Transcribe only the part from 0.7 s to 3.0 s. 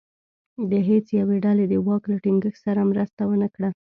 هېڅ یوې ډلې دواک له ټینګښت سره